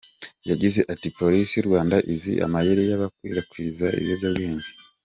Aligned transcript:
Yagize 0.49 0.79
ati:"Polisi 0.93 1.51
y’u 1.55 1.67
Rwanda 1.69 1.95
izi 2.13 2.33
amayeri 2.45 2.83
y’abakwirakwiza 2.89 3.85
ibiyobyabwenge. 3.99 4.69